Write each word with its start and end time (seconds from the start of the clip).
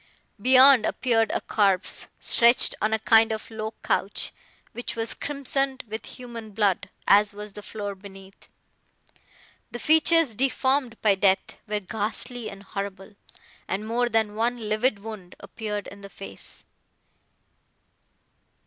Beyond, 0.41 0.83
appeared 0.87 1.29
a 1.29 1.41
corpse, 1.41 2.07
stretched 2.19 2.73
on 2.81 2.91
a 2.91 2.97
kind 2.97 3.31
of 3.31 3.51
low 3.51 3.75
couch, 3.83 4.31
which 4.71 4.95
was 4.95 5.13
crimsoned 5.13 5.83
with 5.87 6.07
human 6.17 6.53
blood, 6.53 6.89
as 7.07 7.33
was 7.35 7.53
the 7.53 7.61
floor 7.61 7.93
beneath. 7.93 8.47
The 9.69 9.77
features, 9.77 10.33
deformed 10.33 10.99
by 11.03 11.13
death, 11.13 11.55
were 11.67 11.79
ghastly 11.81 12.49
and 12.49 12.63
horrible, 12.63 13.13
and 13.67 13.87
more 13.87 14.09
than 14.09 14.33
one 14.33 14.57
livid 14.69 14.97
wound 14.97 15.35
appeared 15.39 15.85
in 15.85 16.01
the 16.01 16.09
face. 16.09 16.65